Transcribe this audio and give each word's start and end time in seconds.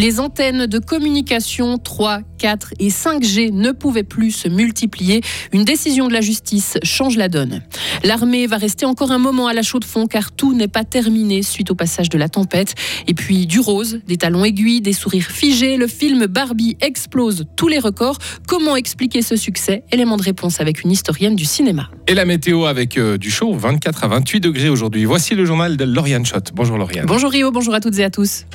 Les 0.00 0.18
antennes 0.18 0.64
de 0.64 0.78
communication 0.78 1.76
3, 1.76 2.20
4 2.38 2.72
et 2.78 2.88
5G 2.88 3.52
ne 3.52 3.70
pouvaient 3.70 4.02
plus 4.02 4.30
se 4.30 4.48
multiplier. 4.48 5.20
Une 5.52 5.66
décision 5.66 6.08
de 6.08 6.14
la 6.14 6.22
justice 6.22 6.78
change 6.82 7.18
la 7.18 7.28
donne. 7.28 7.60
L'armée 8.02 8.46
va 8.46 8.56
rester 8.56 8.86
encore 8.86 9.12
un 9.12 9.18
moment 9.18 9.46
à 9.46 9.52
la 9.52 9.60
chaux 9.60 9.78
de 9.78 9.84
fond 9.84 10.06
car 10.06 10.32
tout 10.32 10.54
n'est 10.54 10.68
pas 10.68 10.84
terminé 10.84 11.42
suite 11.42 11.70
au 11.70 11.74
passage 11.74 12.08
de 12.08 12.16
la 12.16 12.30
tempête. 12.30 12.74
Et 13.08 13.12
puis 13.12 13.44
du 13.44 13.60
rose, 13.60 14.00
des 14.06 14.16
talons 14.16 14.42
aiguilles, 14.42 14.80
des 14.80 14.94
sourires 14.94 15.30
figés, 15.30 15.76
le 15.76 15.86
film 15.86 16.24
Barbie 16.24 16.78
explose 16.80 17.44
tous 17.54 17.68
les 17.68 17.78
records. 17.78 18.16
Comment 18.48 18.76
expliquer 18.76 19.20
ce 19.20 19.36
succès? 19.36 19.84
Élément 19.92 20.16
de 20.16 20.22
réponse 20.22 20.62
avec 20.62 20.82
une 20.82 20.92
historienne 20.92 21.36
du 21.36 21.44
cinéma. 21.44 21.90
Et 22.06 22.14
la 22.14 22.24
météo 22.24 22.64
avec 22.64 22.96
euh, 22.96 23.18
du 23.18 23.30
chaud, 23.30 23.52
24 23.52 24.04
à 24.04 24.08
28 24.08 24.40
degrés 24.40 24.70
aujourd'hui. 24.70 25.04
Voici 25.04 25.34
le 25.34 25.44
journal 25.44 25.76
de 25.76 25.84
Lauriane 25.84 26.24
Schott. 26.24 26.52
Bonjour 26.54 26.78
Lauriane. 26.78 27.04
Bonjour 27.04 27.30
Rio, 27.30 27.50
bonjour 27.50 27.74
à 27.74 27.80
toutes 27.80 27.98
et 27.98 28.04
à 28.04 28.08
tous. 28.08 28.46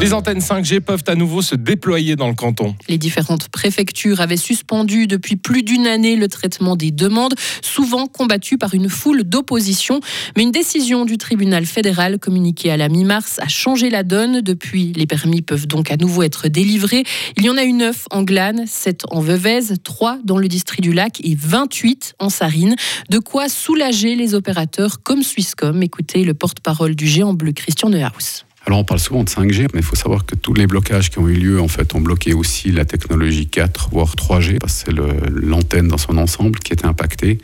Les 0.00 0.14
antennes 0.14 0.38
5G 0.38 0.78
peuvent 0.78 1.02
à 1.08 1.16
nouveau 1.16 1.42
se 1.42 1.56
déployer 1.56 2.14
dans 2.14 2.28
le 2.28 2.34
canton. 2.34 2.76
Les 2.88 2.98
différentes 2.98 3.48
préfectures 3.48 4.20
avaient 4.20 4.36
suspendu 4.36 5.08
depuis 5.08 5.34
plus 5.34 5.64
d'une 5.64 5.88
année 5.88 6.14
le 6.14 6.28
traitement 6.28 6.76
des 6.76 6.92
demandes, 6.92 7.34
souvent 7.62 8.06
combattues 8.06 8.58
par 8.58 8.74
une 8.74 8.88
foule 8.88 9.24
d'opposition. 9.24 9.98
Mais 10.36 10.44
une 10.44 10.52
décision 10.52 11.04
du 11.04 11.18
tribunal 11.18 11.66
fédéral 11.66 12.20
communiquée 12.20 12.70
à 12.70 12.76
la 12.76 12.88
mi-mars 12.88 13.40
a 13.40 13.48
changé 13.48 13.90
la 13.90 14.04
donne. 14.04 14.40
Depuis, 14.40 14.92
les 14.94 15.06
permis 15.06 15.42
peuvent 15.42 15.66
donc 15.66 15.90
à 15.90 15.96
nouveau 15.96 16.22
être 16.22 16.46
délivrés. 16.46 17.02
Il 17.36 17.44
y 17.44 17.50
en 17.50 17.56
a 17.56 17.64
eu 17.64 17.72
9 17.72 18.04
en 18.12 18.22
Glane, 18.22 18.68
7 18.68 19.02
en 19.10 19.18
Veuvez, 19.18 19.78
3 19.82 20.20
dans 20.22 20.38
le 20.38 20.46
district 20.46 20.80
du 20.80 20.92
Lac 20.92 21.20
et 21.24 21.34
28 21.36 22.14
en 22.20 22.30
Sarine. 22.30 22.76
De 23.10 23.18
quoi 23.18 23.48
soulager 23.48 24.14
les 24.14 24.36
opérateurs 24.36 25.02
comme 25.02 25.24
Swisscom. 25.24 25.82
Écoutez 25.82 26.22
le 26.22 26.34
porte-parole 26.34 26.94
du 26.94 27.08
géant 27.08 27.34
bleu 27.34 27.50
Christian 27.50 27.90
Neuhaus. 27.90 28.44
Alors 28.68 28.80
on 28.80 28.84
parle 28.84 29.00
souvent 29.00 29.24
de 29.24 29.30
5G, 29.30 29.68
mais 29.72 29.80
il 29.80 29.82
faut 29.82 29.96
savoir 29.96 30.26
que 30.26 30.34
tous 30.34 30.52
les 30.52 30.66
blocages 30.66 31.08
qui 31.08 31.18
ont 31.18 31.26
eu 31.26 31.32
lieu 31.32 31.58
en 31.58 31.68
fait 31.68 31.94
ont 31.94 32.02
bloqué 32.02 32.34
aussi 32.34 32.70
la 32.70 32.84
technologie 32.84 33.46
4 33.46 33.88
voire 33.92 34.14
3G. 34.14 34.58
C'est 34.66 34.92
l'antenne 34.92 35.88
dans 35.88 35.96
son 35.96 36.18
ensemble 36.18 36.58
qui 36.58 36.74
était 36.74 36.84
impactée. 36.84 37.38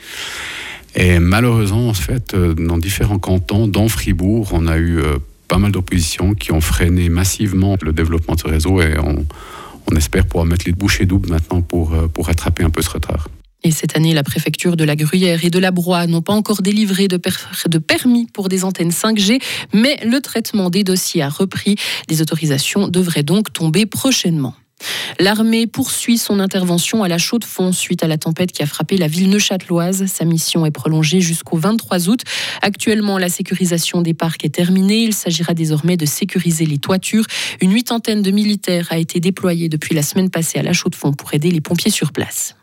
Et 0.94 1.20
malheureusement, 1.20 1.88
en 1.88 1.94
fait, 1.94 2.34
euh, 2.34 2.52
dans 2.52 2.76
différents 2.76 3.18
cantons, 3.18 3.66
dont 3.66 3.88
Fribourg, 3.88 4.50
on 4.52 4.66
a 4.66 4.76
eu 4.76 4.98
euh, 4.98 5.16
pas 5.48 5.56
mal 5.56 5.72
d'oppositions 5.72 6.34
qui 6.34 6.52
ont 6.52 6.60
freiné 6.60 7.08
massivement 7.08 7.78
le 7.80 7.94
développement 7.94 8.34
de 8.34 8.40
ce 8.40 8.48
réseau 8.48 8.82
et 8.82 8.98
on, 8.98 9.24
on 9.90 9.96
espère 9.96 10.26
pouvoir 10.26 10.44
mettre 10.44 10.66
les 10.66 10.72
bouchées 10.72 11.06
doubles 11.06 11.30
maintenant 11.30 11.62
pour, 11.62 11.94
euh, 11.94 12.06
pour 12.06 12.26
rattraper 12.26 12.64
un 12.64 12.70
peu 12.70 12.82
ce 12.82 12.90
retard. 12.90 13.30
Et 13.66 13.70
cette 13.70 13.96
année, 13.96 14.12
la 14.12 14.22
préfecture 14.22 14.76
de 14.76 14.84
la 14.84 14.94
Gruyère 14.94 15.42
et 15.42 15.48
de 15.48 15.58
la 15.58 15.70
Broye 15.70 16.06
n'ont 16.06 16.20
pas 16.20 16.34
encore 16.34 16.60
délivré 16.60 17.08
de, 17.08 17.16
permis 17.78 18.26
pour 18.26 18.50
des 18.50 18.62
antennes 18.62 18.90
5G, 18.90 19.40
mais 19.72 19.98
le 20.04 20.20
traitement 20.20 20.68
des 20.68 20.84
dossiers 20.84 21.22
a 21.22 21.30
repris. 21.30 21.76
Des 22.08 22.20
autorisations 22.20 22.88
devraient 22.88 23.22
donc 23.22 23.54
tomber 23.54 23.86
prochainement. 23.86 24.54
L'armée 25.18 25.66
poursuit 25.66 26.18
son 26.18 26.40
intervention 26.40 27.04
à 27.04 27.08
la 27.08 27.16
chaux 27.16 27.38
de 27.38 27.44
fond 27.44 27.72
suite 27.72 28.02
à 28.04 28.06
la 28.06 28.18
tempête 28.18 28.52
qui 28.52 28.62
a 28.62 28.66
frappé 28.66 28.98
la 28.98 29.08
ville 29.08 29.30
neuchâteloise. 29.30 30.04
Sa 30.06 30.26
mission 30.26 30.66
est 30.66 30.70
prolongée 30.70 31.22
jusqu'au 31.22 31.56
23 31.56 32.10
août. 32.10 32.20
Actuellement, 32.60 33.16
la 33.16 33.30
sécurisation 33.30 34.02
des 34.02 34.12
parcs 34.12 34.44
est 34.44 34.54
terminée. 34.54 35.04
Il 35.04 35.14
s'agira 35.14 35.54
désormais 35.54 35.96
de 35.96 36.04
sécuriser 36.04 36.66
les 36.66 36.78
toitures. 36.78 37.24
Une 37.62 37.72
huitantaine 37.72 38.20
de 38.20 38.30
militaires 38.30 38.88
a 38.90 38.98
été 38.98 39.20
déployée 39.20 39.70
depuis 39.70 39.94
la 39.94 40.02
semaine 40.02 40.28
passée 40.28 40.58
à 40.58 40.62
la 40.62 40.74
chaux 40.74 40.90
de 40.90 40.96
fond 40.96 41.14
pour 41.14 41.32
aider 41.32 41.50
les 41.50 41.62
pompiers 41.62 41.90
sur 41.90 42.12
place. 42.12 42.56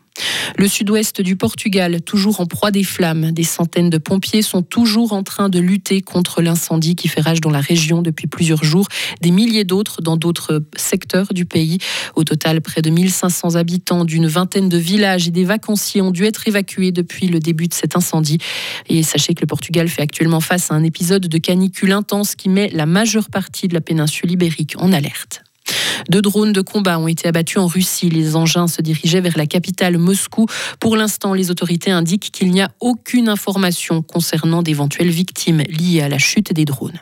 Le 0.56 0.68
sud-ouest 0.68 1.20
du 1.20 1.36
Portugal, 1.36 2.00
toujours 2.02 2.40
en 2.40 2.46
proie 2.46 2.70
des 2.70 2.84
flammes, 2.84 3.32
des 3.32 3.44
centaines 3.44 3.90
de 3.90 3.98
pompiers 3.98 4.42
sont 4.42 4.62
toujours 4.62 5.12
en 5.12 5.22
train 5.22 5.48
de 5.48 5.58
lutter 5.58 6.02
contre 6.02 6.42
l'incendie 6.42 6.96
qui 6.96 7.08
fait 7.08 7.20
rage 7.20 7.40
dans 7.40 7.50
la 7.50 7.60
région 7.60 8.02
depuis 8.02 8.26
plusieurs 8.26 8.64
jours, 8.64 8.86
des 9.20 9.30
milliers 9.30 9.64
d'autres 9.64 10.02
dans 10.02 10.16
d'autres 10.16 10.62
secteurs 10.76 11.32
du 11.32 11.44
pays. 11.44 11.78
Au 12.16 12.24
total, 12.24 12.60
près 12.60 12.82
de 12.82 12.90
1500 12.90 13.56
habitants 13.56 14.04
d'une 14.04 14.26
vingtaine 14.26 14.68
de 14.68 14.78
villages 14.78 15.28
et 15.28 15.30
des 15.30 15.44
vacanciers 15.44 16.02
ont 16.02 16.10
dû 16.10 16.24
être 16.24 16.46
évacués 16.48 16.92
depuis 16.92 17.26
le 17.26 17.40
début 17.40 17.68
de 17.68 17.74
cet 17.74 17.96
incendie. 17.96 18.38
Et 18.88 19.02
sachez 19.02 19.34
que 19.34 19.40
le 19.40 19.46
Portugal 19.46 19.88
fait 19.88 20.02
actuellement 20.02 20.40
face 20.40 20.70
à 20.70 20.74
un 20.74 20.84
épisode 20.84 21.26
de 21.26 21.38
canicule 21.38 21.92
intense 21.92 22.34
qui 22.34 22.48
met 22.48 22.68
la 22.72 22.86
majeure 22.86 23.30
partie 23.30 23.68
de 23.68 23.74
la 23.74 23.80
péninsule 23.80 24.30
ibérique 24.30 24.74
en 24.78 24.92
alerte. 24.92 25.42
Deux 26.08 26.22
drones 26.22 26.52
de 26.52 26.60
combat 26.60 26.98
ont 26.98 27.08
été 27.08 27.28
abattus 27.28 27.58
en 27.58 27.66
Russie. 27.66 28.10
Les 28.10 28.36
engins 28.36 28.68
se 28.68 28.82
dirigeaient 28.82 29.20
vers 29.20 29.36
la 29.36 29.46
capitale 29.46 29.98
Moscou. 29.98 30.46
Pour 30.80 30.96
l'instant, 30.96 31.34
les 31.34 31.50
autorités 31.50 31.90
indiquent 31.90 32.30
qu'il 32.32 32.50
n'y 32.50 32.62
a 32.62 32.70
aucune 32.80 33.28
information 33.28 34.02
concernant 34.02 34.62
d'éventuelles 34.62 35.10
victimes 35.10 35.62
liées 35.68 36.02
à 36.02 36.08
la 36.08 36.18
chute 36.18 36.52
des 36.52 36.64
drones. 36.64 37.00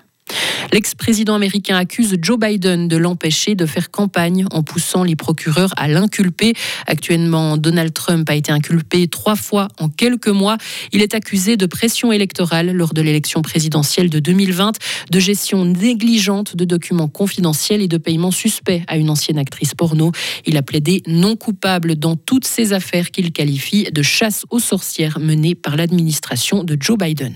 L'ex-président 0.73 1.35
américain 1.35 1.77
accuse 1.77 2.17
Joe 2.23 2.39
Biden 2.39 2.89
de 2.89 2.97
l'empêcher 2.97 3.55
de 3.55 3.67
faire 3.67 3.91
campagne 3.91 4.47
en 4.53 4.63
poussant 4.63 5.03
les 5.03 5.17
procureurs 5.17 5.73
à 5.77 5.89
l'inculper. 5.89 6.55
Actuellement, 6.87 7.57
Donald 7.57 7.93
Trump 7.93 8.29
a 8.31 8.35
été 8.35 8.53
inculpé 8.53 9.09
trois 9.09 9.37
fois 9.37 9.69
en 9.79 9.89
quelques 9.89 10.29
mois. 10.29 10.59
Il 10.93 11.03
est 11.03 11.15
accusé 11.15 11.57
de 11.57 11.67
pression 11.67 12.13
électorale 12.13 12.71
lors 12.73 12.95
de 12.95 13.03
l'élection 13.03 13.43
présidentielle 13.43 14.11
de 14.11 14.19
2020, 14.21 14.77
de 15.11 15.19
gestion 15.19 15.65
négligente 15.65 16.57
de 16.57 16.65
documents 16.65 17.09
confidentiels 17.09 17.83
et 17.83 17.89
de 17.89 17.99
paiement 17.99 18.31
suspect 18.31 18.85
à 18.87 18.97
une 18.97 19.11
ancienne 19.11 19.39
actrice 19.39 19.75
porno. 19.75 20.13
Il 20.47 20.57
a 20.57 20.63
plaidé 20.63 21.03
non 21.07 21.37
coupable 21.37 21.97
dans 21.97 22.17
toutes 22.17 22.47
ces 22.47 22.73
affaires 22.73 23.11
qu'il 23.11 23.33
qualifie 23.33 23.89
de 23.91 24.03
chasse 24.03 24.45
aux 24.51 24.61
sorcières 24.61 25.19
menée 25.19 25.55
par 25.55 25.77
l'administration 25.77 26.65
de 26.65 26.77
Joe 26.81 26.99
Biden. 26.99 27.35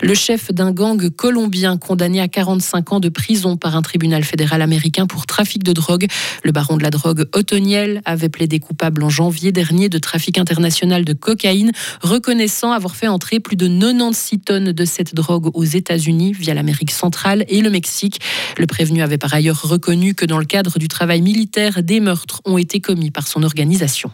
Le 0.00 0.14
chef 0.14 0.50
d'un 0.52 0.72
gang 0.72 1.10
colombien 1.10 1.76
condamné 1.76 2.20
à 2.20 2.26
45 2.26 2.92
ans 2.92 3.00
de 3.00 3.08
prison 3.08 3.56
par 3.56 3.76
un 3.76 3.82
tribunal 3.82 4.24
fédéral 4.24 4.60
américain 4.60 5.06
pour 5.06 5.26
trafic 5.26 5.62
de 5.62 5.72
drogue. 5.72 6.06
Le 6.42 6.50
baron 6.50 6.76
de 6.76 6.82
la 6.82 6.90
drogue 6.90 7.26
Otoniel 7.34 8.02
avait 8.04 8.28
plaidé 8.28 8.58
coupable 8.58 9.04
en 9.04 9.10
janvier 9.10 9.52
dernier 9.52 9.88
de 9.88 9.98
trafic 9.98 10.38
international 10.38 11.04
de 11.04 11.12
cocaïne, 11.12 11.70
reconnaissant 12.00 12.72
avoir 12.72 12.96
fait 12.96 13.06
entrer 13.06 13.38
plus 13.38 13.56
de 13.56 13.68
96 13.68 14.40
tonnes 14.44 14.72
de 14.72 14.84
cette 14.84 15.14
drogue 15.14 15.50
aux 15.54 15.64
États-Unis 15.64 16.32
via 16.32 16.54
l'Amérique 16.54 16.90
centrale 16.90 17.44
et 17.48 17.60
le 17.60 17.70
Mexique. 17.70 18.20
Le 18.58 18.66
prévenu 18.66 19.02
avait 19.02 19.18
par 19.18 19.32
ailleurs 19.32 19.62
reconnu 19.62 20.14
que 20.14 20.24
dans 20.24 20.38
le 20.38 20.44
cadre 20.44 20.78
du 20.78 20.88
travail 20.88 21.22
militaire, 21.22 21.82
des 21.82 22.00
meurtres 22.00 22.40
ont 22.44 22.58
été 22.58 22.80
commis 22.80 23.10
par 23.10 23.28
son 23.28 23.42
organisation. 23.44 24.10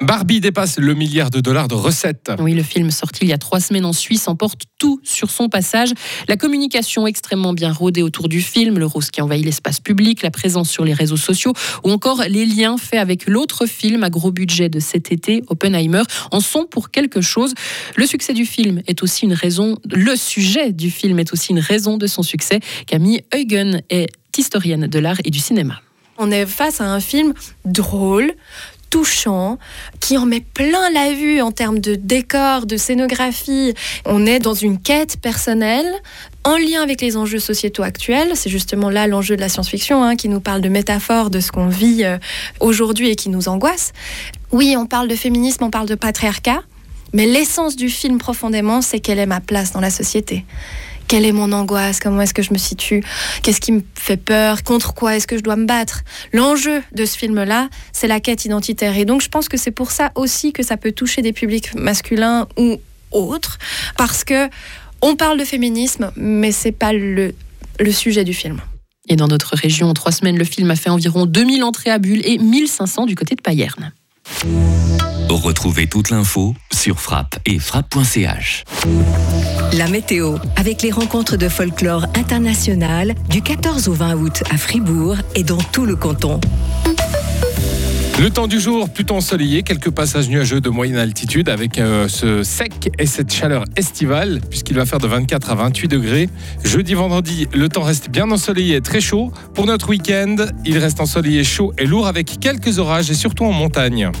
Barbie 0.00 0.40
dépasse 0.40 0.78
le 0.78 0.94
milliard 0.94 1.30
de 1.30 1.40
dollars 1.40 1.68
de 1.68 1.74
recettes. 1.74 2.30
Oui, 2.38 2.54
le 2.54 2.62
film 2.62 2.90
sorti 2.90 3.20
il 3.22 3.28
y 3.28 3.32
a 3.32 3.38
trois 3.38 3.60
semaines 3.60 3.84
en 3.84 3.92
Suisse 3.92 4.28
emporte 4.28 4.62
tout 4.78 5.00
sur 5.02 5.30
son 5.30 5.48
passage. 5.48 5.90
La 6.28 6.36
communication 6.36 7.06
extrêmement 7.06 7.52
bien 7.52 7.72
rodée 7.72 8.02
autour 8.02 8.28
du 8.28 8.40
film, 8.40 8.78
le 8.78 8.86
rose 8.86 9.10
qui 9.10 9.22
envahit 9.22 9.44
l'espace 9.44 9.80
public, 9.80 10.22
la 10.22 10.30
présence 10.30 10.70
sur 10.70 10.84
les 10.84 10.92
réseaux 10.92 11.16
sociaux 11.16 11.52
ou 11.84 11.90
encore 11.90 12.22
les 12.28 12.46
liens 12.46 12.76
faits 12.76 13.00
avec 13.00 13.28
l'autre 13.28 13.66
film 13.66 14.04
à 14.04 14.10
gros 14.10 14.30
budget 14.30 14.68
de 14.68 14.80
cet 14.80 15.12
été, 15.12 15.42
Oppenheimer, 15.48 16.02
en 16.30 16.40
sont 16.40 16.66
pour 16.66 16.90
quelque 16.90 17.20
chose. 17.20 17.54
Le 17.96 18.06
succès 18.06 18.34
du 18.34 18.46
film 18.46 18.82
est 18.86 19.02
aussi 19.02 19.24
une 19.24 19.34
raison, 19.34 19.78
le 19.90 20.16
sujet 20.16 20.72
du 20.72 20.90
film 20.90 21.18
est 21.18 21.32
aussi 21.32 21.52
une 21.52 21.60
raison 21.60 21.96
de 21.96 22.06
son 22.06 22.22
succès. 22.22 22.60
Camille 22.86 23.22
Huygen 23.34 23.82
est 23.90 24.08
historienne 24.36 24.86
de 24.86 24.98
l'art 24.98 25.18
et 25.24 25.30
du 25.30 25.38
cinéma. 25.38 25.80
On 26.16 26.30
est 26.30 26.46
face 26.46 26.80
à 26.80 26.84
un 26.84 27.00
film 27.00 27.34
drôle, 27.64 28.32
touchant, 28.94 29.58
qui 29.98 30.16
en 30.18 30.24
met 30.24 30.40
plein 30.40 30.88
la 30.90 31.12
vue 31.14 31.40
en 31.40 31.50
termes 31.50 31.80
de 31.80 31.96
décor, 31.96 32.64
de 32.64 32.76
scénographie. 32.76 33.74
On 34.06 34.24
est 34.24 34.38
dans 34.38 34.54
une 34.54 34.80
quête 34.80 35.16
personnelle 35.20 35.92
en 36.44 36.56
lien 36.56 36.80
avec 36.80 37.00
les 37.00 37.16
enjeux 37.16 37.40
sociétaux 37.40 37.82
actuels. 37.82 38.36
C'est 38.36 38.50
justement 38.50 38.90
là 38.90 39.08
l'enjeu 39.08 39.34
de 39.34 39.40
la 39.40 39.48
science-fiction, 39.48 40.04
hein, 40.04 40.14
qui 40.14 40.28
nous 40.28 40.38
parle 40.38 40.60
de 40.60 40.68
métaphores 40.68 41.30
de 41.30 41.40
ce 41.40 41.50
qu'on 41.50 41.66
vit 41.66 42.04
euh, 42.04 42.18
aujourd'hui 42.60 43.10
et 43.10 43.16
qui 43.16 43.30
nous 43.30 43.48
angoisse. 43.48 43.92
Oui, 44.52 44.76
on 44.78 44.86
parle 44.86 45.08
de 45.08 45.16
féminisme, 45.16 45.64
on 45.64 45.70
parle 45.70 45.88
de 45.88 45.96
patriarcat, 45.96 46.62
mais 47.12 47.26
l'essence 47.26 47.74
du 47.74 47.88
film 47.88 48.18
profondément, 48.18 48.80
c'est 48.80 49.00
quelle 49.00 49.18
est 49.18 49.26
ma 49.26 49.40
place 49.40 49.72
dans 49.72 49.80
la 49.80 49.90
société 49.90 50.44
quelle 51.08 51.24
est 51.24 51.32
mon 51.32 51.52
angoisse, 51.52 52.00
comment 52.00 52.20
est-ce 52.20 52.34
que 52.34 52.42
je 52.42 52.52
me 52.52 52.58
situe, 52.58 53.02
qu'est-ce 53.42 53.60
qui 53.60 53.72
me 53.72 53.82
fait 53.94 54.16
peur, 54.16 54.62
contre 54.62 54.94
quoi 54.94 55.16
est-ce 55.16 55.26
que 55.26 55.36
je 55.36 55.42
dois 55.42 55.56
me 55.56 55.66
battre? 55.66 56.02
L'enjeu 56.32 56.82
de 56.92 57.04
ce 57.04 57.16
film-là, 57.16 57.68
c'est 57.92 58.08
la 58.08 58.20
quête 58.20 58.44
identitaire. 58.44 58.96
Et 58.96 59.04
donc 59.04 59.22
je 59.22 59.28
pense 59.28 59.48
que 59.48 59.56
c'est 59.56 59.70
pour 59.70 59.90
ça 59.90 60.12
aussi 60.14 60.52
que 60.52 60.62
ça 60.62 60.76
peut 60.76 60.92
toucher 60.92 61.22
des 61.22 61.32
publics 61.32 61.74
masculins 61.74 62.46
ou 62.56 62.78
autres, 63.12 63.58
parce 63.96 64.24
que 64.24 64.48
on 65.02 65.16
parle 65.16 65.38
de 65.38 65.44
féminisme, 65.44 66.10
mais 66.16 66.50
c'est 66.50 66.72
pas 66.72 66.92
le, 66.92 67.34
le 67.78 67.92
sujet 67.92 68.24
du 68.24 68.32
film. 68.32 68.60
Et 69.08 69.16
dans 69.16 69.28
notre 69.28 69.54
région, 69.54 69.88
en 69.88 69.94
trois 69.94 70.12
semaines, 70.12 70.38
le 70.38 70.44
film 70.44 70.70
a 70.70 70.76
fait 70.76 70.88
environ 70.88 71.26
2000 71.26 71.62
entrées 71.62 71.90
à 71.90 71.98
Bulle 71.98 72.22
et 72.24 72.38
1500 72.38 73.06
du 73.06 73.14
côté 73.14 73.34
de 73.34 73.42
Payerne. 73.42 73.92
Retrouvez 75.28 75.86
toute 75.86 76.10
l'info 76.10 76.54
sur 76.72 77.00
frappe 77.00 77.38
et 77.44 77.58
frappe.ch. 77.58 78.64
La 79.74 79.88
météo, 79.88 80.36
avec 80.56 80.82
les 80.82 80.90
rencontres 80.90 81.36
de 81.36 81.48
folklore 81.48 82.06
international 82.14 83.14
du 83.28 83.42
14 83.42 83.88
au 83.88 83.92
20 83.92 84.14
août 84.14 84.42
à 84.50 84.56
Fribourg 84.56 85.16
et 85.34 85.42
dans 85.42 85.58
tout 85.58 85.84
le 85.84 85.96
canton. 85.96 86.40
Le 88.20 88.30
temps 88.30 88.46
du 88.46 88.60
jour 88.60 88.88
plutôt 88.88 89.16
ensoleillé, 89.16 89.64
quelques 89.64 89.90
passages 89.90 90.28
nuageux 90.28 90.60
de 90.60 90.70
moyenne 90.70 90.98
altitude 90.98 91.48
avec 91.48 91.80
euh, 91.80 92.06
ce 92.06 92.44
sec 92.44 92.92
et 92.96 93.06
cette 93.06 93.32
chaleur 93.32 93.64
estivale 93.74 94.40
puisqu'il 94.48 94.76
va 94.76 94.86
faire 94.86 95.00
de 95.00 95.08
24 95.08 95.50
à 95.50 95.54
28 95.56 95.88
degrés. 95.88 96.28
Jeudi, 96.62 96.94
vendredi, 96.94 97.48
le 97.52 97.68
temps 97.68 97.82
reste 97.82 98.10
bien 98.10 98.30
ensoleillé 98.30 98.76
et 98.76 98.80
très 98.80 99.00
chaud. 99.00 99.32
Pour 99.54 99.66
notre 99.66 99.88
week-end, 99.88 100.36
il 100.64 100.78
reste 100.78 101.00
ensoleillé 101.00 101.42
chaud 101.42 101.72
et 101.76 101.86
lourd 101.86 102.06
avec 102.06 102.38
quelques 102.38 102.78
orages 102.78 103.10
et 103.10 103.14
surtout 103.14 103.46
en 103.46 103.52
montagne. 103.52 104.12